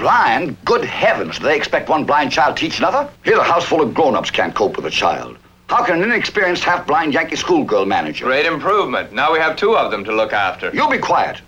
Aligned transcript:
Blind? 0.00 0.56
Good 0.64 0.82
heavens, 0.82 1.38
do 1.38 1.44
they 1.44 1.56
expect 1.56 1.90
one 1.90 2.06
blind 2.06 2.32
child 2.32 2.56
to 2.56 2.60
teach 2.62 2.78
another? 2.78 3.06
Here's 3.22 3.38
a 3.38 3.44
house 3.44 3.66
full 3.66 3.82
of 3.82 3.92
grown-ups 3.92 4.30
can't 4.30 4.54
cope 4.54 4.76
with 4.76 4.86
a 4.86 4.90
child. 4.90 5.36
How 5.68 5.84
can 5.84 6.02
an 6.02 6.10
inexperienced, 6.10 6.64
half-blind 6.64 7.12
Yankee 7.12 7.36
schoolgirl 7.36 7.84
manage 7.84 8.22
it? 8.22 8.24
Great 8.24 8.46
improvement. 8.46 9.12
Now 9.12 9.30
we 9.30 9.38
have 9.40 9.56
two 9.56 9.76
of 9.76 9.90
them 9.90 10.02
to 10.04 10.12
look 10.12 10.32
after. 10.32 10.70
You 10.72 10.88
be 10.88 10.96
quiet. 10.96 11.42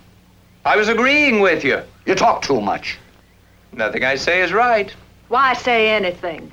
I 0.65 0.77
was 0.77 0.87
agreeing 0.87 1.39
with 1.39 1.63
you. 1.63 1.81
You 2.05 2.13
talk 2.13 2.43
too 2.43 2.61
much. 2.61 2.99
Nothing 3.71 4.03
I 4.03 4.13
say 4.13 4.43
is 4.43 4.53
right. 4.53 4.93
Why 5.29 5.53
say 5.53 5.89
anything? 5.89 6.51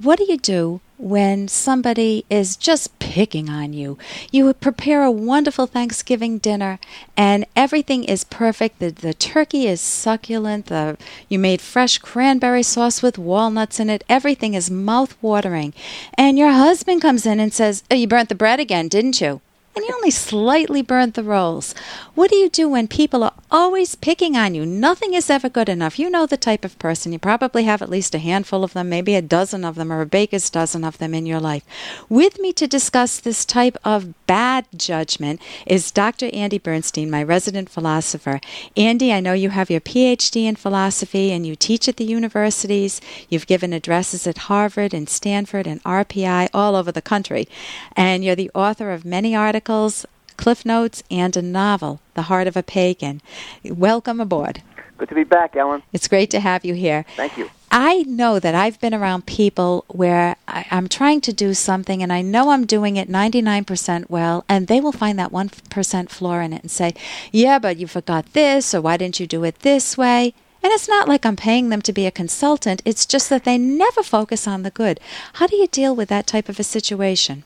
What 0.00 0.18
do 0.18 0.24
you 0.26 0.38
do 0.38 0.80
when 0.98 1.48
somebody 1.48 2.24
is 2.30 2.56
just 2.56 2.98
picking 2.98 3.48
on 3.48 3.72
you? 3.72 3.98
You 4.30 4.52
prepare 4.54 5.02
a 5.02 5.10
wonderful 5.10 5.66
Thanksgiving 5.66 6.38
dinner 6.38 6.78
and 7.16 7.46
everything 7.54 8.04
is 8.04 8.24
perfect. 8.24 8.78
The, 8.78 8.90
the 8.90 9.14
turkey 9.14 9.66
is 9.66 9.80
succulent. 9.80 10.66
The, 10.66 10.96
you 11.28 11.38
made 11.38 11.60
fresh 11.60 11.98
cranberry 11.98 12.62
sauce 12.62 13.02
with 13.02 13.18
walnuts 13.18 13.80
in 13.80 13.90
it. 13.90 14.04
Everything 14.08 14.54
is 14.54 14.70
mouth 14.70 15.16
watering. 15.22 15.74
And 16.14 16.38
your 16.38 16.52
husband 16.52 17.02
comes 17.02 17.26
in 17.26 17.40
and 17.40 17.52
says, 17.52 17.82
oh, 17.90 17.94
You 17.94 18.06
burnt 18.06 18.28
the 18.28 18.34
bread 18.34 18.60
again, 18.60 18.88
didn't 18.88 19.20
you? 19.20 19.40
And 19.76 19.84
you 19.84 19.94
only 19.94 20.10
slightly 20.10 20.80
burnt 20.80 21.14
the 21.14 21.22
rolls. 21.22 21.74
What 22.14 22.30
do 22.30 22.36
you 22.36 22.48
do 22.48 22.66
when 22.66 22.88
people 22.88 23.22
are 23.22 23.34
always 23.50 23.94
picking 23.94 24.34
on 24.34 24.54
you? 24.54 24.64
Nothing 24.64 25.12
is 25.12 25.28
ever 25.28 25.50
good 25.50 25.68
enough. 25.68 25.98
You 25.98 26.08
know 26.08 26.24
the 26.24 26.38
type 26.38 26.64
of 26.64 26.78
person. 26.78 27.12
You 27.12 27.18
probably 27.18 27.64
have 27.64 27.82
at 27.82 27.90
least 27.90 28.14
a 28.14 28.18
handful 28.18 28.64
of 28.64 28.72
them, 28.72 28.88
maybe 28.88 29.14
a 29.14 29.20
dozen 29.20 29.66
of 29.66 29.74
them, 29.74 29.92
or 29.92 30.00
a 30.00 30.06
baker's 30.06 30.48
dozen 30.48 30.82
of 30.82 30.96
them 30.96 31.12
in 31.12 31.26
your 31.26 31.40
life. 31.40 31.62
With 32.08 32.40
me 32.40 32.54
to 32.54 32.66
discuss 32.66 33.20
this 33.20 33.44
type 33.44 33.76
of 33.84 34.14
bad 34.26 34.64
judgment 34.74 35.42
is 35.66 35.90
Dr. 35.90 36.30
Andy 36.32 36.56
Bernstein, 36.56 37.10
my 37.10 37.22
resident 37.22 37.68
philosopher. 37.68 38.40
Andy, 38.78 39.12
I 39.12 39.20
know 39.20 39.34
you 39.34 39.50
have 39.50 39.68
your 39.68 39.82
PhD 39.82 40.44
in 40.44 40.56
philosophy 40.56 41.32
and 41.32 41.46
you 41.46 41.54
teach 41.54 41.86
at 41.86 41.98
the 41.98 42.04
universities. 42.04 43.02
You've 43.28 43.46
given 43.46 43.74
addresses 43.74 44.26
at 44.26 44.38
Harvard 44.38 44.94
and 44.94 45.06
Stanford 45.06 45.66
and 45.66 45.82
RPI 45.84 46.48
all 46.54 46.76
over 46.76 46.90
the 46.90 47.02
country. 47.02 47.46
And 47.94 48.24
you're 48.24 48.34
the 48.34 48.50
author 48.54 48.90
of 48.90 49.04
many 49.04 49.36
articles 49.36 49.65
articles, 49.68 50.06
cliff 50.36 50.64
notes, 50.64 51.02
and 51.10 51.36
a 51.36 51.42
novel, 51.42 52.00
The 52.14 52.22
Heart 52.22 52.46
of 52.46 52.56
a 52.56 52.62
Pagan. 52.62 53.20
Welcome 53.64 54.20
aboard. 54.20 54.62
Good 54.96 55.08
to 55.08 55.14
be 55.16 55.24
back, 55.24 55.56
Ellen. 55.56 55.82
It's 55.92 56.06
great 56.06 56.30
to 56.30 56.38
have 56.38 56.64
you 56.64 56.74
here. 56.74 57.04
Thank 57.16 57.36
you. 57.36 57.50
I 57.68 58.04
know 58.04 58.38
that 58.38 58.54
I've 58.54 58.80
been 58.80 58.94
around 58.94 59.26
people 59.26 59.84
where 59.88 60.36
I, 60.46 60.66
am 60.70 60.88
trying 60.88 61.20
to 61.22 61.32
do 61.32 61.52
something 61.52 62.00
and 62.00 62.12
I 62.12 62.22
know 62.22 62.50
I'm 62.50 62.64
doing 62.64 62.96
it 62.96 63.08
99% 63.08 64.08
well, 64.08 64.44
and 64.48 64.68
they 64.68 64.80
will 64.80 64.92
find 64.92 65.18
that 65.18 65.32
1% 65.32 66.10
flaw 66.10 66.38
in 66.38 66.52
it 66.52 66.62
and 66.62 66.70
say, 66.70 66.94
Yeah, 67.32 67.58
but 67.58 67.76
you 67.76 67.88
forgot 67.88 68.34
this, 68.34 68.72
or 68.72 68.80
why 68.80 68.96
didn't 68.96 69.18
you 69.18 69.26
do 69.26 69.42
it 69.42 69.60
this 69.60 69.98
way? 69.98 70.32
And 70.62 70.72
it's 70.72 70.88
not 70.88 71.08
like 71.08 71.26
I'm 71.26 71.36
paying 71.36 71.70
them 71.70 71.82
to 71.82 71.92
be 71.92 72.06
a 72.06 72.12
consultant, 72.12 72.82
it's 72.84 73.04
just 73.04 73.28
that 73.30 73.42
they 73.42 73.58
never 73.58 74.04
focus 74.04 74.46
on 74.46 74.62
the 74.62 74.70
good. 74.70 75.00
How 75.34 75.48
do 75.48 75.56
you 75.56 75.66
deal 75.66 75.96
with 75.96 76.08
that 76.08 76.28
type 76.28 76.48
of 76.48 76.60
a 76.60 76.64
situation? 76.64 77.42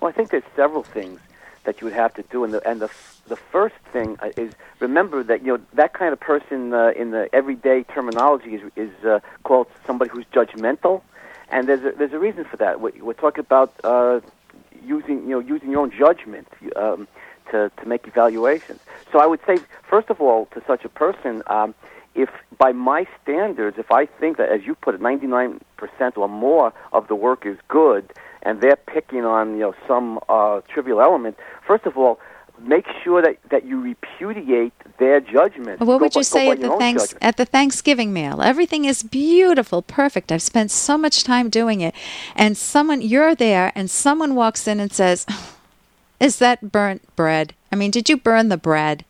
Well, 0.00 0.10
I 0.10 0.12
think 0.12 0.30
there's 0.30 0.44
several 0.54 0.84
things 0.84 1.18
that 1.64 1.80
you 1.80 1.86
would 1.86 1.94
have 1.94 2.14
to 2.14 2.22
do. 2.30 2.44
And 2.44 2.54
the 2.54 2.66
and 2.68 2.80
the 2.80 2.90
the 3.28 3.36
first 3.36 3.76
thing 3.92 4.16
uh, 4.22 4.28
is 4.36 4.52
remember 4.80 5.22
that 5.22 5.44
you 5.44 5.56
know 5.56 5.60
that 5.74 5.94
kind 5.94 6.12
of 6.12 6.20
person 6.20 6.72
uh, 6.72 6.90
in 6.96 7.10
the 7.10 7.28
everyday 7.32 7.84
terminology 7.84 8.54
is 8.54 8.62
is 8.76 9.04
uh, 9.04 9.20
called 9.42 9.66
somebody 9.86 10.10
who's 10.10 10.26
judgmental, 10.32 11.02
and 11.50 11.68
there's 11.68 11.84
a, 11.84 11.96
there's 11.96 12.12
a 12.12 12.18
reason 12.18 12.44
for 12.44 12.56
that. 12.58 12.80
We're, 12.80 12.92
we're 13.02 13.14
talking 13.14 13.40
about 13.40 13.74
uh, 13.84 14.20
using 14.84 15.22
you 15.22 15.30
know 15.30 15.40
using 15.40 15.70
your 15.70 15.80
own 15.80 15.92
judgment 15.96 16.48
um, 16.76 17.08
to 17.50 17.70
to 17.78 17.86
make 17.86 18.06
evaluations. 18.06 18.80
So 19.12 19.20
I 19.20 19.26
would 19.26 19.40
say 19.46 19.60
first 19.88 20.10
of 20.10 20.20
all 20.20 20.46
to 20.54 20.62
such 20.66 20.84
a 20.84 20.88
person. 20.88 21.42
Um, 21.46 21.74
if 22.14 22.30
by 22.58 22.72
my 22.72 23.06
standards, 23.22 23.78
if 23.78 23.90
I 23.90 24.06
think 24.06 24.36
that, 24.36 24.50
as 24.50 24.62
you 24.64 24.74
put 24.74 24.94
it, 24.94 25.00
99% 25.00 25.60
or 26.16 26.28
more 26.28 26.72
of 26.92 27.08
the 27.08 27.14
work 27.14 27.44
is 27.44 27.58
good, 27.68 28.12
and 28.42 28.60
they're 28.60 28.76
picking 28.76 29.24
on 29.24 29.54
you 29.54 29.60
know 29.60 29.74
some 29.88 30.20
uh, 30.28 30.60
trivial 30.68 31.00
element, 31.00 31.36
first 31.66 31.86
of 31.86 31.96
all, 31.96 32.20
make 32.60 32.86
sure 33.02 33.20
that, 33.22 33.38
that 33.50 33.64
you 33.64 33.80
repudiate 33.80 34.72
their 34.98 35.20
judgment. 35.20 35.80
what 35.80 36.00
would 36.00 36.14
you 36.14 36.22
say 36.22 36.50
at 36.50 36.60
the 36.60 36.76
thanks 36.78 37.14
at 37.20 37.36
the 37.36 37.44
Thanksgiving 37.44 38.12
meal? 38.12 38.40
Everything 38.40 38.84
is 38.84 39.02
beautiful, 39.02 39.82
perfect. 39.82 40.30
I've 40.30 40.42
spent 40.42 40.70
so 40.70 40.96
much 40.96 41.24
time 41.24 41.50
doing 41.50 41.80
it, 41.80 41.94
and 42.36 42.56
someone 42.56 43.02
you're 43.02 43.34
there, 43.34 43.72
and 43.74 43.90
someone 43.90 44.34
walks 44.34 44.68
in 44.68 44.78
and 44.78 44.92
says, 44.92 45.26
"Is 46.20 46.38
that 46.38 46.70
burnt 46.70 47.02
bread? 47.16 47.54
I 47.72 47.76
mean, 47.76 47.90
did 47.90 48.08
you 48.08 48.16
burn 48.16 48.50
the 48.50 48.56
bread?" 48.56 49.04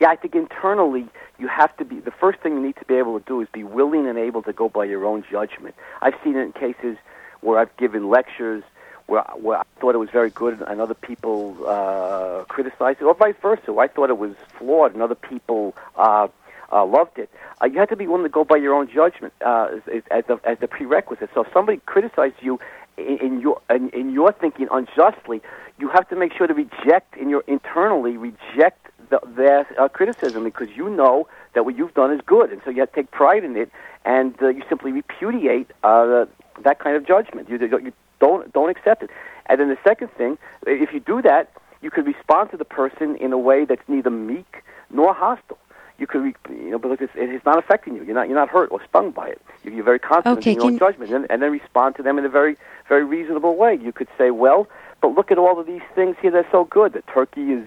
Yeah, 0.00 0.10
I 0.10 0.16
think 0.16 0.34
internally 0.34 1.08
you 1.38 1.48
have 1.48 1.76
to 1.76 1.84
be 1.84 2.00
the 2.00 2.10
first 2.10 2.40
thing 2.40 2.54
you 2.54 2.60
need 2.60 2.76
to 2.76 2.84
be 2.84 2.94
able 2.94 3.18
to 3.18 3.24
do 3.26 3.40
is 3.40 3.48
be 3.52 3.64
willing 3.64 4.06
and 4.06 4.18
able 4.18 4.42
to 4.42 4.52
go 4.52 4.68
by 4.68 4.84
your 4.84 5.04
own 5.04 5.24
judgment. 5.30 5.74
I've 6.02 6.14
seen 6.24 6.36
it 6.36 6.42
in 6.42 6.52
cases 6.52 6.96
where 7.40 7.58
I've 7.58 7.76
given 7.76 8.08
lectures 8.08 8.64
where, 9.06 9.22
where 9.36 9.58
I 9.58 9.62
thought 9.80 9.94
it 9.94 9.98
was 9.98 10.10
very 10.10 10.30
good 10.30 10.60
and 10.60 10.80
other 10.80 10.94
people 10.94 11.56
uh, 11.66 12.44
criticized 12.48 13.00
it, 13.00 13.04
or 13.04 13.14
vice 13.14 13.34
versa. 13.40 13.74
I 13.78 13.88
thought 13.88 14.10
it 14.10 14.18
was 14.18 14.34
flawed 14.58 14.92
and 14.92 15.02
other 15.02 15.14
people 15.14 15.74
uh, 15.96 16.28
uh, 16.70 16.84
loved 16.84 17.18
it. 17.18 17.30
Uh, 17.62 17.66
you 17.66 17.78
have 17.78 17.88
to 17.88 17.96
be 17.96 18.06
willing 18.06 18.24
to 18.24 18.28
go 18.28 18.44
by 18.44 18.56
your 18.56 18.74
own 18.74 18.88
judgment 18.88 19.32
uh, 19.44 19.68
as, 19.92 20.02
as, 20.10 20.24
the, 20.26 20.38
as 20.44 20.58
the 20.58 20.68
prerequisite. 20.68 21.30
So 21.34 21.42
if 21.44 21.52
somebody 21.52 21.80
criticizes 21.86 22.38
you 22.42 22.60
in, 22.98 23.18
in 23.18 23.40
your 23.40 23.60
in, 23.70 23.88
in 23.90 24.12
your 24.12 24.32
thinking 24.32 24.68
unjustly, 24.70 25.40
you 25.78 25.88
have 25.88 26.08
to 26.10 26.16
make 26.16 26.34
sure 26.34 26.46
to 26.46 26.54
reject 26.54 27.16
in 27.16 27.30
your 27.30 27.44
internally 27.46 28.16
reject 28.16 28.87
the, 29.10 29.20
their 29.26 29.66
uh, 29.78 29.88
criticism 29.88 30.44
because 30.44 30.68
you 30.76 30.88
know 30.88 31.28
that 31.54 31.64
what 31.64 31.76
you've 31.76 31.94
done 31.94 32.12
is 32.12 32.20
good, 32.26 32.52
and 32.52 32.60
so 32.64 32.70
you 32.70 32.80
have 32.80 32.90
to 32.90 32.96
take 32.96 33.10
pride 33.10 33.44
in 33.44 33.56
it, 33.56 33.70
and 34.04 34.34
uh, 34.42 34.48
you 34.48 34.62
simply 34.68 34.92
repudiate 34.92 35.70
uh, 35.84 36.26
that 36.62 36.78
kind 36.78 36.96
of 36.96 37.06
judgment. 37.06 37.48
You, 37.48 37.58
you 37.58 37.92
don't 38.20 38.52
don't 38.52 38.70
accept 38.70 39.02
it. 39.02 39.10
And 39.46 39.60
then 39.60 39.68
the 39.68 39.78
second 39.82 40.10
thing, 40.12 40.36
if 40.66 40.92
you 40.92 41.00
do 41.00 41.22
that, 41.22 41.50
you 41.80 41.90
could 41.90 42.06
respond 42.06 42.50
to 42.50 42.56
the 42.56 42.64
person 42.64 43.16
in 43.16 43.32
a 43.32 43.38
way 43.38 43.64
that's 43.64 43.86
neither 43.88 44.10
meek 44.10 44.62
nor 44.90 45.14
hostile. 45.14 45.58
You 45.98 46.06
could, 46.06 46.34
you 46.48 46.70
know, 46.70 46.78
because 46.78 46.98
it's, 47.00 47.12
it's 47.16 47.44
not 47.44 47.58
affecting 47.58 47.96
you. 47.96 48.04
You're 48.04 48.14
not 48.14 48.28
you're 48.28 48.38
not 48.38 48.48
hurt 48.48 48.70
or 48.70 48.80
stung 48.88 49.10
by 49.10 49.28
it. 49.28 49.42
You're 49.64 49.82
very 49.82 49.98
confident 49.98 50.38
okay, 50.38 50.52
in 50.52 50.56
your 50.56 50.66
own 50.66 50.78
judgment, 50.78 51.12
and, 51.12 51.26
and 51.28 51.42
then 51.42 51.50
respond 51.50 51.96
to 51.96 52.02
them 52.02 52.18
in 52.18 52.24
a 52.24 52.28
very 52.28 52.56
very 52.88 53.04
reasonable 53.04 53.56
way. 53.56 53.74
You 53.74 53.92
could 53.92 54.08
say, 54.16 54.30
well, 54.30 54.68
but 55.00 55.08
look 55.08 55.32
at 55.32 55.38
all 55.38 55.58
of 55.58 55.66
these 55.66 55.82
things 55.94 56.16
here. 56.20 56.30
They're 56.30 56.46
so 56.52 56.64
good. 56.64 56.92
The 56.92 57.02
turkey 57.02 57.52
is, 57.52 57.66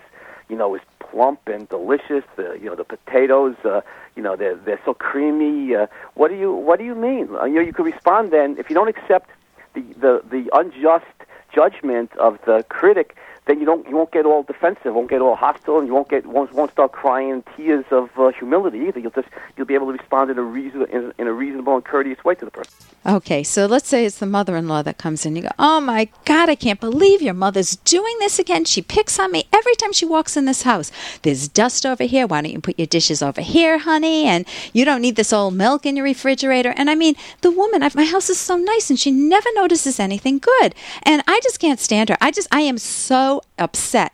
you 0.52 0.58
know, 0.58 0.76
is 0.76 0.82
plump 1.00 1.48
and 1.48 1.68
delicious. 1.70 2.24
The 2.36 2.60
you 2.62 2.66
know 2.66 2.76
the 2.76 2.84
potatoes, 2.84 3.56
uh, 3.64 3.82
you 4.16 4.22
know 4.22 4.36
they're 4.36 4.56
they're 4.56 4.82
so 4.86 4.94
creamy. 4.94 5.74
Uh, 5.74 5.88
what 6.14 6.28
do 6.28 6.36
you 6.36 6.54
what 6.54 6.78
do 6.78 6.86
you 6.86 6.94
mean? 6.94 7.30
Uh, 7.34 7.46
you 7.46 7.56
know 7.56 7.62
you 7.62 7.74
could 7.74 7.86
respond 7.86 8.32
then 8.32 8.58
if 8.60 8.70
you 8.70 8.76
don't 8.76 8.90
accept 8.90 9.30
the 9.74 9.82
the 9.98 10.22
the 10.30 10.50
unjust 10.54 11.06
judgment 11.54 12.16
of 12.18 12.38
the 12.46 12.64
critic 12.70 13.18
then 13.46 13.60
you 13.60 13.66
don't 13.66 13.88
you 13.90 13.96
won't 13.96 14.12
get 14.12 14.26
all 14.26 14.44
defensive, 14.44 14.94
won't 14.94 15.10
get 15.10 15.22
all 15.22 15.36
hostile, 15.36 15.80
and 15.80 15.88
you 15.88 15.94
won't 15.94 16.10
get 16.10 16.26
won't, 16.26 16.54
won't 16.54 16.72
start 16.72 16.92
crying 16.92 17.44
tears 17.56 17.86
of 17.90 18.10
uh, 18.18 18.32
humility 18.32 18.80
either. 18.88 19.00
You'll 19.00 19.12
just 19.12 19.28
you'll 19.58 19.66
be 19.66 19.74
able 19.74 19.88
to 19.88 19.94
respond 19.94 20.30
in 20.30 20.38
a 20.38 20.44
reason 20.44 20.86
in, 20.92 21.12
in, 21.18 21.28
a 21.28 21.34
reasonable 21.34 21.76
and 21.76 21.84
courteous 21.84 22.24
way 22.24 22.36
to 22.36 22.46
the 22.46 22.52
person. 22.52 22.72
Okay, 23.04 23.42
so 23.42 23.66
let's 23.66 23.90
say 23.90 24.06
it's 24.06 24.20
the 24.20 24.28
mother-in-law 24.28 24.84
that 24.84 25.00
comes 25.00 25.26
in. 25.26 25.36
You 25.36 25.42
go, 25.42 25.50
oh 25.58 25.82
my 25.82 26.10
God, 26.24 26.50
I 26.50 26.56
can't 26.56 26.80
believe 26.80 27.20
your 27.20 27.34
mother's 27.34 27.78
doing 27.78 28.16
this 28.20 28.38
again. 28.38 28.64
She 28.64 28.84
picks 28.84 29.18
on 29.18 29.32
me 29.32 29.48
every 29.52 29.74
time 29.74 29.92
she 29.92 30.06
walks 30.06 30.38
in 30.38 30.46
this 30.46 30.62
house. 30.62 30.92
There's 31.24 31.48
dust 31.48 31.84
over 31.84 32.04
here. 32.04 32.28
Why 32.28 32.42
don't 32.44 32.52
you 32.52 32.62
put 32.62 32.78
your 32.78 32.86
dishes 32.86 33.24
over 33.24 33.42
here, 33.42 33.80
honey? 33.80 34.26
And 34.26 34.46
you 34.72 34.86
don't 34.86 35.02
need 35.02 35.16
this 35.16 35.34
old 35.34 35.56
milk 35.56 35.84
in 35.84 35.96
your 35.96 36.06
refrigerator. 36.06 36.76
And 36.78 36.92
I 36.92 36.96
mean, 36.96 37.16
the 37.42 37.50
woman, 37.50 37.82
my 37.96 38.06
house 38.06 38.30
is 38.30 38.40
so 38.40 38.56
nice, 38.56 38.92
and 38.92 39.00
she 39.00 39.10
never 39.10 39.50
notices 39.56 40.00
anything 40.00 40.38
good. 40.38 40.76
And 41.02 41.24
I 41.26 41.40
just 41.42 41.60
can't 41.60 41.80
stand 41.80 42.10
her. 42.10 42.18
I 42.22 42.30
just 42.30 42.48
I 42.52 42.62
am 42.62 42.78
so 42.78 43.42
upset. 43.58 44.14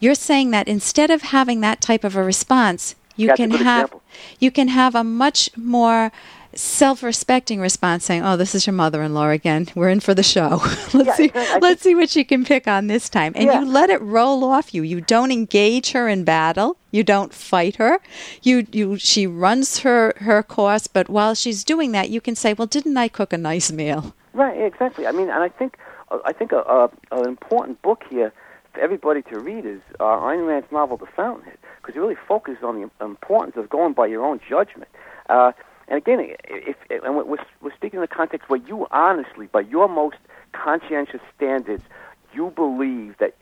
You're 0.00 0.14
saying 0.16 0.50
that 0.50 0.68
instead 0.68 1.10
of 1.10 1.22
having 1.22 1.62
that 1.62 1.80
type 1.80 2.04
of 2.04 2.14
a 2.14 2.22
response, 2.22 2.94
you 3.16 3.28
That's 3.28 3.36
can 3.38 3.50
have 3.52 3.84
example. 3.86 4.02
you 4.38 4.50
can 4.50 4.68
have 4.68 4.94
a 4.94 5.04
much 5.04 5.48
more 5.56 6.12
self-respecting 6.54 7.60
response 7.60 8.04
saying, 8.04 8.22
"Oh, 8.22 8.36
this 8.36 8.54
is 8.54 8.66
your 8.66 8.74
mother-in-law 8.74 9.30
again. 9.30 9.68
We're 9.74 9.88
in 9.88 10.00
for 10.00 10.14
the 10.14 10.22
show. 10.22 10.60
let's 10.94 10.94
yeah, 10.94 11.14
see 11.14 11.32
let's 11.60 11.82
see 11.82 11.94
what 11.94 12.10
she 12.10 12.24
can 12.24 12.44
pick 12.44 12.68
on 12.68 12.86
this 12.86 13.08
time." 13.08 13.32
And 13.34 13.46
yeah. 13.46 13.60
you 13.60 13.66
let 13.66 13.90
it 13.90 14.00
roll 14.02 14.44
off 14.44 14.74
you. 14.74 14.82
You 14.82 15.00
don't 15.00 15.32
engage 15.32 15.92
her 15.92 16.08
in 16.08 16.24
battle. 16.24 16.76
You 16.90 17.04
don't 17.04 17.32
fight 17.32 17.76
her. 17.76 18.00
You 18.42 18.66
you 18.72 18.98
she 18.98 19.26
runs 19.26 19.80
her 19.80 20.14
her 20.18 20.42
course, 20.42 20.86
but 20.86 21.08
while 21.08 21.34
she's 21.34 21.64
doing 21.64 21.92
that, 21.92 22.10
you 22.10 22.20
can 22.20 22.34
say, 22.34 22.52
"Well, 22.52 22.66
didn't 22.66 22.96
I 22.96 23.08
cook 23.08 23.32
a 23.32 23.38
nice 23.38 23.72
meal?" 23.72 24.14
Right, 24.32 24.60
exactly. 24.60 25.06
I 25.06 25.12
mean, 25.12 25.30
and 25.30 25.42
I 25.42 25.48
think 25.48 25.76
uh, 26.10 26.18
I 26.24 26.32
think 26.32 26.52
a, 26.52 26.58
a, 26.58 26.90
an 27.12 27.26
important 27.26 27.80
book 27.82 28.04
here 28.08 28.32
for 28.72 28.80
everybody 28.80 29.22
to 29.22 29.38
read 29.38 29.66
is 29.66 29.80
uh, 30.00 30.04
Ayn 30.04 30.46
Rand's 30.46 30.70
novel 30.70 30.96
*The 30.96 31.06
Fountainhead* 31.06 31.58
because 31.80 31.96
it 31.96 32.00
really 32.00 32.16
focuses 32.28 32.62
on 32.62 32.80
the 32.80 33.04
importance 33.04 33.56
of 33.56 33.68
going 33.68 33.92
by 33.92 34.06
your 34.06 34.24
own 34.24 34.40
judgment. 34.48 34.88
Uh, 35.28 35.52
and 35.92 35.98
again, 35.98 36.34
if, 36.48 36.76
and 36.88 37.14
we're, 37.14 37.36
we're 37.60 37.74
speaking 37.74 37.98
in 37.98 38.00
the 38.00 38.06
context 38.06 38.48
where 38.48 38.60
you 38.66 38.86
honestly, 38.90 39.46
by 39.46 39.60
your 39.60 39.90
most 39.90 40.16
conscientious 40.52 41.20
standards, 41.36 41.84
you 42.32 42.50
believe 42.56 43.18
that 43.18 43.34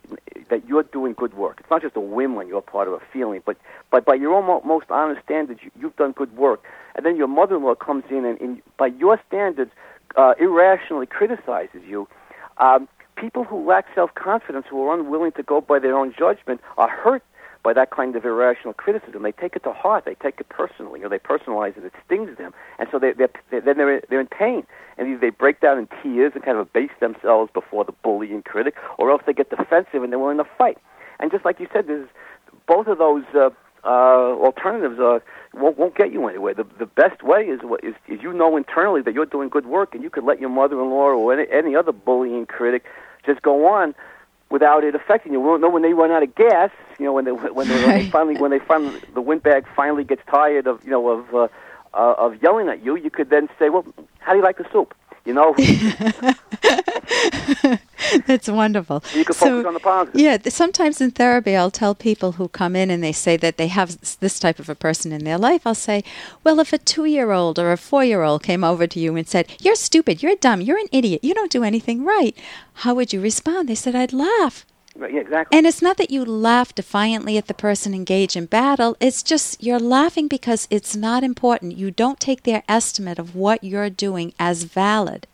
that 0.48 0.66
you're 0.66 0.82
doing 0.82 1.12
good 1.12 1.32
work. 1.34 1.58
It's 1.60 1.70
not 1.70 1.80
just 1.80 1.94
a 1.94 2.00
whim 2.00 2.36
on 2.38 2.48
your 2.48 2.60
part 2.60 2.88
or 2.88 2.96
a 2.96 3.02
feeling, 3.12 3.40
but 3.46 3.56
but 3.92 4.04
by 4.04 4.14
your 4.16 4.34
own 4.34 4.66
most 4.66 4.86
honest 4.90 5.22
standards, 5.22 5.60
you, 5.62 5.70
you've 5.80 5.94
done 5.94 6.10
good 6.10 6.36
work. 6.36 6.64
And 6.96 7.06
then 7.06 7.16
your 7.16 7.28
mother-in-law 7.28 7.76
comes 7.76 8.02
in 8.10 8.24
and, 8.24 8.40
and 8.40 8.60
by 8.76 8.88
your 8.88 9.20
standards, 9.28 9.70
uh, 10.16 10.34
irrationally 10.40 11.06
criticizes 11.06 11.82
you. 11.86 12.08
Um, 12.58 12.88
people 13.14 13.44
who 13.44 13.64
lack 13.64 13.86
self-confidence, 13.94 14.66
who 14.68 14.82
are 14.88 14.98
unwilling 14.98 15.30
to 15.32 15.44
go 15.44 15.60
by 15.60 15.78
their 15.78 15.96
own 15.96 16.12
judgment, 16.18 16.60
are 16.76 16.88
hurt 16.88 17.22
by 17.62 17.72
that 17.72 17.90
kind 17.90 18.16
of 18.16 18.24
irrational 18.24 18.74
criticism. 18.74 19.22
They 19.22 19.32
take 19.32 19.56
it 19.56 19.62
to 19.64 19.72
heart. 19.72 20.04
They 20.04 20.14
take 20.14 20.40
it 20.40 20.48
personally, 20.48 21.02
or 21.02 21.08
they 21.08 21.18
personalize 21.18 21.76
it. 21.76 21.84
It 21.84 21.92
stings 22.06 22.36
them, 22.38 22.54
and 22.78 22.88
so 22.90 22.98
they, 22.98 23.12
they're, 23.12 23.30
they're, 23.50 23.60
then 23.60 23.76
they're, 23.76 24.02
they're 24.08 24.20
in 24.20 24.26
pain. 24.26 24.66
And 24.96 25.08
either 25.08 25.20
they 25.20 25.30
break 25.30 25.60
down 25.60 25.78
in 25.78 25.88
tears 26.02 26.32
and 26.34 26.44
kind 26.44 26.56
of 26.58 26.66
abase 26.66 26.90
themselves 27.00 27.50
before 27.52 27.84
the 27.84 27.92
bully 27.92 28.32
and 28.32 28.44
critic, 28.44 28.74
or 28.98 29.10
else 29.10 29.22
they 29.26 29.32
get 29.32 29.50
defensive 29.50 30.02
and 30.02 30.12
they're 30.12 30.18
willing 30.18 30.38
to 30.38 30.48
fight. 30.58 30.78
And 31.18 31.30
just 31.30 31.44
like 31.44 31.60
you 31.60 31.68
said, 31.72 31.86
there's 31.86 32.08
both 32.66 32.86
of 32.86 32.98
those 32.98 33.24
uh, 33.34 33.50
uh, 33.84 33.88
alternatives 33.88 34.98
uh, 34.98 35.20
won't, 35.54 35.78
won't 35.78 35.96
get 35.96 36.12
you 36.12 36.26
anywhere. 36.28 36.54
The, 36.54 36.66
the 36.78 36.86
best 36.86 37.22
way 37.22 37.42
is, 37.42 37.60
is, 37.82 37.94
is 38.08 38.22
you 38.22 38.32
know 38.32 38.56
internally 38.56 39.02
that 39.02 39.14
you're 39.14 39.26
doing 39.26 39.48
good 39.48 39.66
work, 39.66 39.94
and 39.94 40.02
you 40.02 40.10
could 40.10 40.24
let 40.24 40.40
your 40.40 40.50
mother-in-law 40.50 41.14
or 41.14 41.32
any, 41.32 41.50
any 41.50 41.74
other 41.74 41.92
bullying 41.92 42.46
critic 42.46 42.84
just 43.24 43.42
go 43.42 43.66
on 43.66 43.94
without 44.50 44.84
it 44.84 44.94
affecting 44.94 45.32
you. 45.32 45.58
Know 45.58 45.70
when 45.70 45.82
they 45.82 45.92
run 45.92 46.10
out 46.10 46.22
of 46.22 46.34
gas. 46.34 46.70
You 46.98 47.06
know, 47.06 47.12
when 47.12 47.24
they 47.24 47.32
when 47.32 47.68
they, 47.68 47.84
when 47.84 48.02
they 48.02 48.10
finally 48.10 48.36
when 48.36 48.50
they 48.50 48.58
finally 48.58 49.00
the 49.14 49.20
windbag 49.20 49.66
finally 49.74 50.04
gets 50.04 50.22
tired 50.30 50.66
of 50.66 50.84
you 50.84 50.90
know 50.90 51.08
of 51.08 51.34
uh, 51.34 51.48
uh, 51.94 52.14
of 52.18 52.42
yelling 52.42 52.68
at 52.68 52.84
you, 52.84 52.96
you 52.96 53.10
could 53.10 53.30
then 53.30 53.48
say, 53.58 53.70
"Well, 53.70 53.84
how 54.18 54.32
do 54.32 54.38
you 54.38 54.44
like 54.44 54.58
the 54.58 54.66
soup?" 54.70 54.94
You 55.24 55.34
know. 55.34 55.54
That's 58.26 58.48
wonderful. 58.48 59.02
You 59.14 59.24
can 59.24 59.34
focus 59.34 59.66
on 59.66 59.74
the 59.74 59.80
positive. 59.80 60.20
Yeah, 60.20 60.38
sometimes 60.48 61.00
in 61.00 61.10
therapy, 61.10 61.56
I'll 61.56 61.70
tell 61.70 61.94
people 61.94 62.32
who 62.32 62.48
come 62.48 62.76
in 62.76 62.90
and 62.90 63.02
they 63.02 63.12
say 63.12 63.36
that 63.36 63.56
they 63.56 63.68
have 63.68 64.18
this 64.20 64.38
type 64.38 64.58
of 64.58 64.68
a 64.68 64.74
person 64.74 65.12
in 65.12 65.24
their 65.24 65.38
life. 65.38 65.66
I'll 65.66 65.74
say, 65.74 66.02
well, 66.44 66.60
if 66.60 66.72
a 66.72 66.78
two 66.78 67.04
year 67.04 67.32
old 67.32 67.58
or 67.58 67.72
a 67.72 67.76
four 67.76 68.04
year 68.04 68.22
old 68.22 68.42
came 68.42 68.64
over 68.64 68.86
to 68.86 69.00
you 69.00 69.16
and 69.16 69.28
said, 69.28 69.50
You're 69.60 69.74
stupid, 69.74 70.22
you're 70.22 70.36
dumb, 70.36 70.60
you're 70.60 70.78
an 70.78 70.88
idiot, 70.92 71.24
you 71.24 71.34
don't 71.34 71.50
do 71.50 71.64
anything 71.64 72.04
right, 72.04 72.36
how 72.74 72.94
would 72.94 73.12
you 73.12 73.20
respond? 73.20 73.68
They 73.68 73.74
said, 73.74 73.94
I'd 73.94 74.12
laugh. 74.12 74.64
Right, 74.96 75.14
yeah, 75.14 75.20
exactly. 75.20 75.56
And 75.56 75.66
it's 75.66 75.80
not 75.80 75.96
that 75.98 76.10
you 76.10 76.24
laugh 76.24 76.74
defiantly 76.74 77.38
at 77.38 77.46
the 77.46 77.54
person 77.54 77.94
engaged 77.94 78.36
in 78.36 78.46
battle. 78.46 78.96
It's 78.98 79.22
just 79.22 79.62
you're 79.62 79.78
laughing 79.78 80.26
because 80.26 80.66
it's 80.68 80.96
not 80.96 81.22
important. 81.22 81.76
You 81.76 81.90
don't 81.90 82.18
take 82.18 82.42
their 82.42 82.64
estimate 82.68 83.18
of 83.18 83.36
what 83.36 83.62
you're 83.62 83.90
doing 83.90 84.34
as 84.38 84.64
valid. 84.64 85.26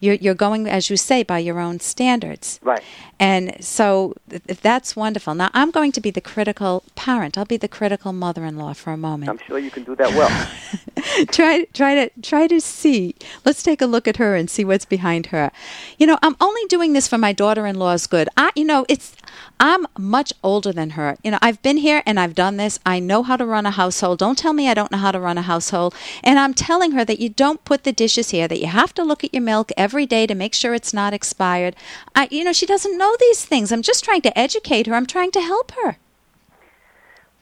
You're, 0.00 0.14
you're 0.14 0.34
going, 0.34 0.68
as 0.68 0.90
you 0.90 0.96
say, 0.96 1.22
by 1.22 1.38
your 1.38 1.58
own 1.58 1.80
standards. 1.80 2.60
Right. 2.62 2.82
And 3.18 3.56
so 3.64 4.14
th- 4.30 4.42
that's 4.60 4.94
wonderful. 4.94 5.34
Now, 5.34 5.50
I'm 5.52 5.70
going 5.70 5.90
to 5.92 6.00
be 6.00 6.10
the 6.10 6.20
critical 6.20 6.84
parent. 6.94 7.36
I'll 7.36 7.44
be 7.44 7.56
the 7.56 7.68
critical 7.68 8.12
mother 8.12 8.44
in 8.44 8.56
law 8.56 8.74
for 8.74 8.92
a 8.92 8.96
moment. 8.96 9.30
I'm 9.30 9.38
sure 9.38 9.58
you 9.58 9.70
can 9.70 9.82
do 9.84 9.96
that 9.96 10.10
well. 10.10 11.26
try 11.32 11.64
try 11.74 11.94
to 11.96 12.10
try 12.22 12.46
to 12.46 12.60
see. 12.60 13.16
Let's 13.44 13.62
take 13.62 13.82
a 13.82 13.86
look 13.86 14.06
at 14.06 14.18
her 14.18 14.36
and 14.36 14.48
see 14.48 14.64
what's 14.64 14.84
behind 14.84 15.26
her. 15.26 15.50
You 15.98 16.06
know, 16.06 16.18
I'm 16.22 16.36
only 16.40 16.64
doing 16.68 16.92
this 16.92 17.08
for 17.08 17.18
my 17.18 17.32
daughter-in-law's 17.32 18.06
good. 18.06 18.28
I 18.36 18.52
you 18.54 18.64
know, 18.64 18.86
it's 18.88 19.16
I'm 19.60 19.86
much 19.98 20.32
older 20.42 20.72
than 20.72 20.90
her. 20.90 21.16
You 21.22 21.32
know, 21.32 21.38
I've 21.42 21.60
been 21.62 21.78
here 21.78 22.02
and 22.06 22.18
I've 22.18 22.34
done 22.34 22.56
this. 22.56 22.78
I 22.84 22.98
know 22.98 23.22
how 23.22 23.36
to 23.36 23.46
run 23.46 23.66
a 23.66 23.70
household. 23.70 24.18
Don't 24.18 24.38
tell 24.38 24.52
me 24.52 24.68
I 24.68 24.74
don't 24.74 24.92
know 24.92 24.98
how 24.98 25.12
to 25.12 25.20
run 25.20 25.38
a 25.38 25.42
household. 25.42 25.94
And 26.22 26.38
I'm 26.38 26.54
telling 26.54 26.92
her 26.92 27.04
that 27.04 27.20
you 27.20 27.28
don't 27.28 27.64
put 27.64 27.84
the 27.84 27.92
dishes 27.92 28.30
here, 28.30 28.48
that 28.48 28.60
you 28.60 28.66
have 28.66 28.94
to 28.94 29.04
look 29.04 29.24
at 29.24 29.34
your 29.34 29.42
milk 29.42 29.72
every 29.76 30.06
day 30.06 30.26
to 30.26 30.34
make 30.34 30.54
sure 30.54 30.74
it's 30.74 30.94
not 30.94 31.14
expired. 31.14 31.74
I 32.14 32.28
you 32.30 32.44
know, 32.44 32.52
she 32.52 32.66
doesn't 32.66 32.96
know 32.96 33.16
these 33.18 33.44
things. 33.44 33.72
I'm 33.72 33.82
just 33.82 34.04
trying 34.04 34.22
to 34.22 34.38
educate 34.38 34.86
her. 34.86 34.94
I'm 34.94 35.06
trying 35.06 35.30
to 35.32 35.40
help 35.40 35.72
her. 35.82 35.98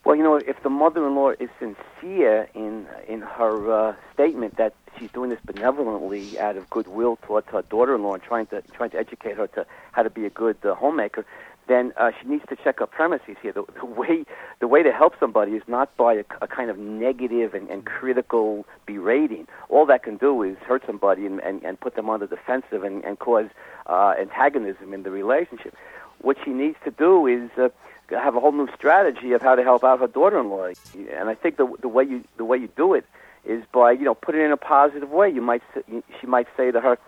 Well, 0.04 0.14
you 0.14 0.22
know, 0.22 0.36
if 0.36 0.62
the 0.62 0.70
mother-in-law 0.70 1.30
is 1.40 1.50
sincere 1.58 2.48
in 2.54 2.86
in 3.08 3.22
her 3.22 3.72
uh, 3.72 3.96
statement 4.14 4.56
that 4.56 4.72
she's 4.96 5.10
doing 5.10 5.30
this 5.30 5.40
benevolently 5.44 6.38
out 6.38 6.56
of 6.56 6.70
goodwill 6.70 7.18
towards 7.22 7.48
her 7.48 7.62
daughter-in-law 7.62 8.14
and 8.14 8.22
trying 8.22 8.46
to 8.46 8.62
trying 8.72 8.90
to 8.90 8.98
educate 8.98 9.36
her 9.36 9.48
to 9.48 9.66
how 9.92 10.04
to 10.04 10.10
be 10.10 10.24
a 10.24 10.30
good 10.30 10.56
uh, 10.64 10.74
homemaker, 10.74 11.24
then 11.68 11.92
uh, 11.96 12.12
she 12.20 12.28
needs 12.28 12.44
to 12.48 12.56
check 12.56 12.78
her 12.78 12.86
premises 12.86 13.36
here. 13.42 13.52
The, 13.52 13.64
the 13.78 13.86
way 13.86 14.24
the 14.60 14.68
way 14.68 14.82
to 14.82 14.92
help 14.92 15.14
somebody 15.18 15.52
is 15.52 15.62
not 15.66 15.94
by 15.96 16.14
a, 16.14 16.24
a 16.40 16.46
kind 16.46 16.70
of 16.70 16.78
negative 16.78 17.54
and, 17.54 17.68
and 17.68 17.84
critical 17.84 18.66
berating. 18.86 19.46
All 19.68 19.86
that 19.86 20.02
can 20.02 20.16
do 20.16 20.42
is 20.42 20.56
hurt 20.58 20.82
somebody 20.86 21.26
and, 21.26 21.40
and, 21.40 21.62
and 21.64 21.78
put 21.78 21.96
them 21.96 22.08
on 22.08 22.20
the 22.20 22.26
defensive 22.26 22.84
and, 22.84 23.04
and 23.04 23.18
cause 23.18 23.48
uh, 23.86 24.14
antagonism 24.18 24.94
in 24.94 25.02
the 25.02 25.10
relationship. 25.10 25.74
What 26.20 26.36
she 26.44 26.50
needs 26.50 26.76
to 26.84 26.90
do 26.90 27.26
is 27.26 27.50
uh, 27.58 27.68
have 28.10 28.36
a 28.36 28.40
whole 28.40 28.52
new 28.52 28.68
strategy 28.74 29.32
of 29.32 29.42
how 29.42 29.54
to 29.54 29.62
help 29.62 29.84
out 29.84 29.98
her 29.98 30.06
daughter-in-law. 30.06 30.72
And 31.12 31.28
I 31.28 31.34
think 31.34 31.56
the 31.56 31.66
the 31.80 31.88
way 31.88 32.04
you 32.04 32.24
the 32.36 32.44
way 32.44 32.58
you 32.58 32.68
do 32.76 32.94
it 32.94 33.04
is 33.44 33.62
by 33.72 33.92
you 33.92 34.04
know 34.04 34.14
put 34.14 34.34
it 34.34 34.42
in 34.42 34.52
a 34.52 34.56
positive 34.56 35.10
way. 35.10 35.28
You 35.28 35.42
might 35.42 35.62
she 36.20 36.26
might 36.26 36.46
say 36.56 36.70
to 36.70 36.80
her, 36.80 36.98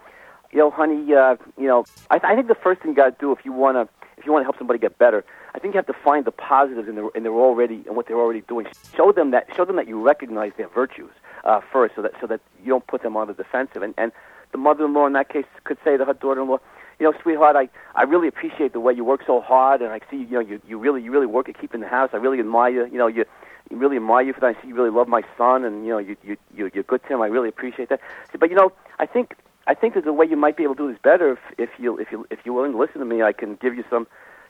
you 0.51 0.59
know, 0.59 0.71
honey, 0.71 1.15
uh, 1.15 1.37
you 1.57 1.67
know, 1.67 1.85
I, 2.11 2.21
I 2.23 2.35
think 2.35 2.49
the 2.49 2.55
first 2.55 2.83
thing 2.83 2.93
you 2.93 2.97
got 2.97 3.11
to 3.11 3.17
do 3.21 3.33
if 3.33 3.45
you 3.45 3.53
want 3.53 3.77
to 3.77 3.89
if 4.19 4.27
you 4.27 4.33
want 4.33 4.43
to 4.43 4.47
help 4.47 4.59
somebody 4.59 4.81
get 4.81 4.99
better, 4.99 5.25
I 5.55 5.61
think 5.61 5.75
you 5.75 5.79
have 5.79 5.87
to 5.87 5.93
find 5.93 6.25
the 6.25 6.33
positives 6.33 6.89
in 6.89 6.97
their 6.97 7.09
in 7.15 7.23
their 7.23 7.33
already 7.33 7.85
and 7.87 7.97
what 7.97 8.09
they're 8.09 8.19
already 8.19 8.41
doing. 8.43 8.67
Show 8.97 9.13
them 9.13 9.31
that 9.31 9.49
show 9.57 9.65
them 9.65 9.77
that 9.77 9.89
you 9.89 10.01
recognize 10.01 10.53
their 10.57 10.69
virtues 10.69 11.11
uh, 11.45 11.61
first, 11.73 11.95
so 11.95 12.03
that 12.03 12.13
so 12.21 12.27
that 12.27 12.41
you 12.63 12.69
don't 12.69 12.87
put 12.87 13.03
them 13.03 13.17
on 13.17 13.29
the 13.29 13.35
defensive. 13.35 13.83
And 13.83 13.95
and 13.97 14.13
the 14.53 14.59
mother-in-law 14.59 15.07
in 15.07 15.13
that 15.13 15.29
case 15.29 15.45
could 15.65 15.79
say 15.85 15.97
to 15.97 16.05
her 16.05 16.15
daughter-in-law, 16.15 16.59
you 16.99 17.05
know, 17.05 17.13
sweetheart, 17.23 17.55
I, 17.55 17.69
I 17.95 18.03
really 18.05 18.29
appreciate 18.29 18.73
the 18.73 18.81
way 18.81 18.93
you 18.93 19.05
work 19.05 19.21
so 19.27 19.41
hard, 19.41 19.83
and 19.83 19.93
I 19.93 20.01
see, 20.11 20.17
you 20.17 20.33
know, 20.33 20.41
you, 20.41 20.61
you 20.67 20.79
really 20.79 21.03
you 21.03 21.13
really 21.13 21.27
work 21.27 21.49
at 21.49 21.59
keeping 21.59 21.81
the 21.81 21.89
house. 21.89 22.11
I 22.13 22.17
really 22.17 22.41
admire 22.41 22.71
you. 22.71 22.87
You 22.87 22.99
know, 22.99 23.07
you, 23.07 23.25
really 23.71 23.97
admire 23.97 24.25
you 24.25 24.33
for 24.33 24.41
that. 24.41 24.57
I 24.57 24.63
see 24.63 24.69
you 24.69 24.75
really 24.75 24.91
love 24.91 25.09
my 25.09 25.23
son, 25.37 25.65
and 25.65 25.87
you 25.87 25.93
know, 25.93 25.99
you 25.99 26.17
you 26.25 26.37
you're 26.57 26.71
good 26.71 27.03
to 27.03 27.09
him. 27.09 27.23
I 27.23 27.27
really 27.27 27.49
appreciate 27.49 27.89
that. 27.91 28.01
But 28.39 28.51
you 28.51 28.57
know, 28.57 28.73
I 28.99 29.07
think 29.07 29.35
I 29.69 29.75
think 29.75 29.93
there's 29.95 30.07
a 30.07 30.13
way 30.13 30.27
you 30.27 30.37
might 30.37 30.57
be 30.57 30.63
able 30.63 30.75
to 30.77 30.87
do 30.87 30.93
this 30.93 31.01
better 31.03 31.33
if 31.33 31.39
if 31.59 31.71
you 31.79 31.99
if 31.99 32.09
you 32.11 32.27
if 32.31 32.39
you're 32.45 32.55
willing 32.55 32.73
to 32.73 32.79
listen 32.79 33.01
to 33.01 33.05
me. 33.05 33.23
I 33.23 33.33
can 33.33 33.57
give 33.57 33.75
you 33.75 33.85
some. 33.91 34.07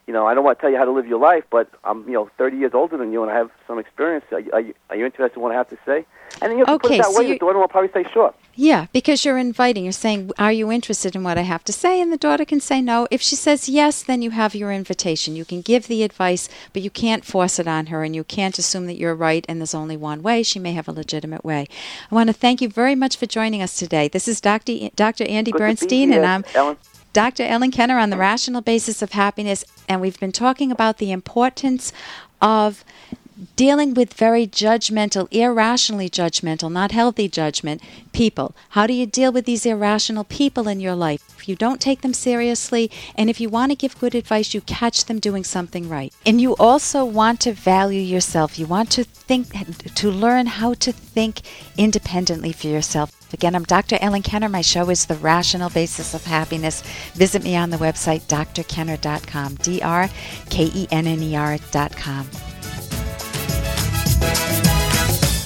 You 0.08 0.14
know, 0.14 0.26
I 0.26 0.32
don't 0.32 0.43
want 0.43 0.56
to 0.58 0.62
tell 0.62 0.70
you 0.70 0.78
how 0.78 0.87
to 0.87 0.90
live 0.90 1.06
your 1.06 1.20
life, 1.20 1.44
but 1.50 1.69
I'm, 1.84 2.06
you 2.06 2.14
know, 2.14 2.31
30 2.38 2.56
years 2.56 2.72
older 2.72 2.96
than 2.96 3.12
you, 3.12 3.20
and 3.22 3.31
I 3.31 3.34
have 3.37 3.50
some 3.66 3.78
experience. 3.78 4.25
Are, 4.32 4.40
you- 4.40 4.50
are, 4.55 4.60
you, 4.62 4.75
are 4.88 4.96
you 4.96 5.05
interested 5.05 5.37
in 5.37 5.43
what 5.43 5.52
I 5.52 5.56
have 5.56 5.69
to 5.69 5.76
say? 5.84 6.06
And 6.40 6.50
then 6.50 6.52
you 6.52 6.64
have 6.64 6.69
to 6.69 6.78
put 6.78 6.93
it 6.94 6.99
that 7.02 7.12
so 7.12 7.19
way. 7.20 7.26
you- 7.26 7.34
The 7.34 7.38
daughter 7.40 7.58
will 7.58 7.69
probably 7.69 7.90
say, 7.93 8.08
"Sure." 8.10 8.32
Yeah, 8.55 8.87
because 8.94 9.26
you're 9.26 9.37
inviting. 9.37 9.84
You're 9.84 9.93
saying, 9.93 10.31
Are 10.38 10.50
you 10.50 10.72
interested 10.72 11.14
in 11.14 11.25
what 11.25 11.37
I 11.37 11.43
have 11.43 11.62
to 11.64 11.75
say? 11.75 12.00
And 12.00 12.10
the 12.10 12.16
daughter 12.16 12.46
can 12.46 12.58
say 12.58 12.81
no. 12.81 13.06
If 13.10 13.20
she 13.20 13.37
says 13.37 13.69
yes, 13.69 14.02
then 14.02 14.22
you 14.22 14.31
have 14.31 14.55
your 14.55 14.72
invitation. 14.72 15.37
You 15.37 15.44
can 15.44 15.60
give 15.60 15.88
the 15.88 16.02
advice, 16.02 16.49
but 16.72 16.81
you 16.81 16.90
can't 16.90 17.22
force 17.25 17.58
it 17.58 17.69
on 17.69 17.87
her, 17.87 18.02
and 18.02 18.16
you 18.16 18.25
can't 18.25 18.58
assume 18.58 18.87
that 18.87 18.96
you're 18.99 19.14
right 19.14 19.44
and 19.46 19.61
there's 19.61 19.75
only 19.75 19.96
one 19.99 20.22
way. 20.22 20.43
She 20.43 20.58
may 20.58 20.72
have 20.72 20.88
a 20.88 20.93
legitimate 20.93 21.44
way. 21.44 21.66
I 22.11 22.14
want 22.14 22.28
to 22.28 22.32
thank 22.32 22.62
you 22.62 22.68
very 22.71 22.94
much 22.94 23.16
for 23.18 23.26
joining 23.26 23.61
us 23.61 23.76
today. 23.78 24.09
This 24.09 24.26
is 24.26 24.40
Dr. 24.40 24.73
E- 24.73 24.92
Dr. 24.97 25.25
Andy 25.28 25.52
Good 25.52 25.59
Bernstein, 25.59 26.12
and 26.14 26.25
I'm 26.25 26.44
Ellen. 26.54 26.78
Dr. 27.12 27.42
Ellen 27.42 27.70
Kenner 27.70 27.98
on 27.98 28.10
the 28.10 28.16
rational 28.16 28.60
basis 28.60 29.02
of 29.02 29.12
happiness, 29.12 29.64
and 29.88 30.00
we've 30.00 30.20
been 30.20 30.32
talking 30.32 30.70
about 30.70 30.98
the 30.98 31.10
importance 31.10 31.92
of 32.40 32.84
dealing 33.57 33.95
with 33.95 34.14
very 34.14 34.47
judgmental, 34.47 35.28
irrationally 35.30 36.09
judgmental, 36.11 36.71
not 36.71 36.92
healthy 36.92 37.28
judgment 37.28 37.83
people. 38.12 38.54
How 38.71 38.87
do 38.87 38.92
you 38.92 39.07
deal 39.07 39.33
with 39.33 39.45
these 39.45 39.66
irrational 39.66 40.25
people 40.25 40.68
in 40.68 40.80
your 40.80 40.95
life? 40.95 41.23
If 41.37 41.49
you 41.49 41.57
don't 41.57 41.80
take 41.80 42.00
them 42.00 42.14
seriously, 42.14 42.90
and 43.14 43.30
if 43.30 43.40
you 43.40 43.49
want 43.49 43.71
to 43.73 43.76
give 43.76 43.99
good 43.99 44.14
advice, 44.14 44.54
you 44.54 44.61
catch 44.62 45.04
them 45.04 45.21
doing 45.21 45.45
something 45.45 45.88
right. 45.88 46.12
And 46.26 46.40
you 46.40 46.57
also 46.57 47.04
want 47.04 47.40
to 47.42 47.52
value 47.52 48.00
yourself. 48.00 48.59
You 48.59 48.66
want 48.66 48.90
to 48.92 49.04
think, 49.04 49.95
to 49.95 50.11
learn 50.11 50.47
how 50.47 50.75
to 50.75 50.92
think 50.92 51.42
independently 51.76 52.52
for 52.52 52.66
yourself. 52.66 53.12
Again, 53.33 53.54
I'm 53.54 53.64
Dr. 53.64 53.99
Ellen 54.00 54.23
Kenner. 54.23 54.49
My 54.49 54.62
show 54.62 54.88
is 54.90 55.07
The 55.07 55.16
Rational 55.16 55.68
Basis 55.71 56.14
of 56.14 56.25
Happiness. 56.25 56.83
Visit 57.12 57.45
me 57.45 57.57
on 57.57 57.71
the 57.71 57.76
website 57.76 58.23
drkenner.com, 58.23 59.57
D 59.57 59.83
R 59.83 60.09
K 60.49 60.71
E 60.75 60.88
N 60.90 61.07
N 61.07 61.23
E 61.23 61.37
R.com. 61.37 62.26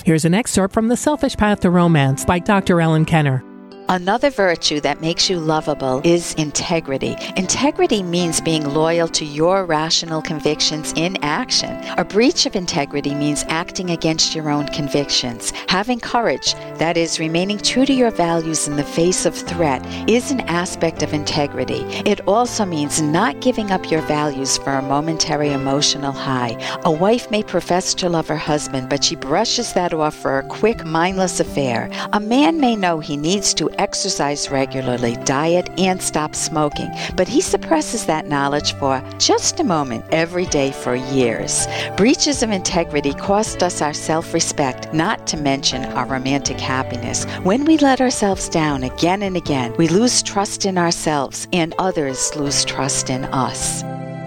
Here's 0.05 0.25
an 0.25 0.35
excerpt 0.35 0.75
from 0.75 0.89
The 0.89 0.97
Selfish 0.97 1.37
Path 1.37 1.61
to 1.61 1.71
Romance 1.71 2.25
by 2.25 2.41
Dr. 2.41 2.81
Ellen 2.81 3.05
Kenner. 3.05 3.52
Another 3.93 4.31
virtue 4.31 4.81
that 4.81 5.03
makes 5.03 5.29
you 5.29 5.39
lovable 5.39 6.01
is 6.03 6.33
integrity. 6.37 7.15
Integrity 7.37 8.03
means 8.03 8.41
being 8.41 8.65
loyal 8.65 9.07
to 9.09 9.27
your 9.27 9.67
rational 9.67 10.23
convictions 10.23 10.95
in 10.97 11.23
action. 11.23 11.79
A 11.99 12.03
breach 12.03 12.47
of 12.47 12.57
integrity 12.57 13.15
means 13.15 13.45
acting 13.49 13.91
against 13.91 14.35
your 14.35 14.49
own 14.49 14.67
convictions. 14.69 15.51
Having 15.69 16.01
courage, 16.01 16.55
that 16.79 16.97
is, 16.97 17.21
remaining 17.21 17.59
true 17.59 17.85
to 17.85 17.93
your 17.93 18.11
values 18.11 18.67
in 18.67 18.77
the 18.77 18.83
face 18.83 19.27
of 19.27 19.35
threat, 19.35 19.85
is 20.09 20.31
an 20.31 20.41
aspect 20.49 21.03
of 21.03 21.13
integrity. 21.13 21.83
It 22.09 22.27
also 22.27 22.65
means 22.65 23.03
not 23.03 23.43
giving 23.43 23.73
up 23.73 23.91
your 23.91 24.01
values 24.01 24.57
for 24.57 24.73
a 24.73 24.81
momentary 24.81 25.53
emotional 25.53 26.13
high. 26.13 26.57
A 26.87 26.91
wife 26.91 27.31
may 27.31 27.43
profess 27.43 27.93
to 27.97 28.09
love 28.09 28.29
her 28.29 28.39
husband, 28.39 28.89
but 28.89 29.05
she 29.05 29.17
brushes 29.17 29.75
that 29.75 29.93
off 29.93 30.15
for 30.15 30.39
a 30.39 30.49
quick, 30.49 30.83
mindless 30.83 31.41
affair. 31.41 31.91
A 32.15 32.21
man 32.21 32.59
may 32.59 32.75
know 32.75 32.99
he 32.99 33.19
needs 33.19 33.53
to 33.53 33.69
exercise 33.83 34.51
regularly, 34.51 35.17
diet, 35.25 35.69
and 35.79 36.01
stop 36.01 36.35
smoking. 36.35 36.91
But 37.17 37.29
he 37.29 37.41
suppresses 37.41 38.07
that 38.07 38.29
knowledge 38.29 38.75
for 38.75 39.03
just 39.19 39.61
a 39.61 39.65
moment 39.65 40.05
every 40.13 40.47
day 40.47 40.71
for 40.71 40.95
years. 40.95 41.67
Breaches 41.97 42.43
of 42.43 42.51
integrity 42.51 43.13
cost 43.15 43.63
us 43.63 43.83
our 43.83 43.95
self 43.95 44.33
respect, 44.33 44.95
not 44.95 45.27
to 45.27 45.37
mention 45.37 45.85
our 45.97 46.07
romantic 46.07 46.61
happiness. 46.61 47.25
When 47.43 47.65
we 47.65 47.77
let 47.79 48.01
ourselves 48.01 48.49
down 48.49 48.85
again 48.85 49.23
and 49.23 49.37
again, 49.37 49.75
we 49.77 49.89
lose 49.89 50.23
trust 50.23 50.65
in 50.65 50.79
ourselves 50.79 51.49
and 51.53 51.75
others 51.79 52.35
lose 52.37 52.65
trust 52.65 53.11
in 53.11 53.25
us. 53.47 53.83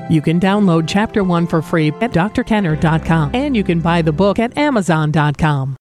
You 0.09 0.21
can 0.21 0.39
download 0.39 0.85
Chapter 0.87 1.23
1 1.23 1.47
for 1.47 1.61
free 1.61 1.87
at 2.01 2.11
drkenner.com 2.11 3.31
and 3.33 3.55
you 3.55 3.63
can 3.63 3.79
buy 3.79 4.01
the 4.01 4.13
book 4.13 4.37
at 4.37 4.57
amazon.com. 4.57 5.73